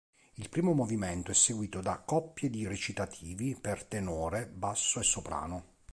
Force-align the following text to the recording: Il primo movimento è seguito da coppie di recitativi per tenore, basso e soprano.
Il 0.37 0.49
primo 0.49 0.73
movimento 0.73 1.29
è 1.29 1.35
seguito 1.35 1.79
da 1.79 1.99
coppie 1.99 2.49
di 2.49 2.65
recitativi 2.65 3.55
per 3.55 3.83
tenore, 3.85 4.47
basso 4.47 4.99
e 4.99 5.03
soprano. 5.03 5.73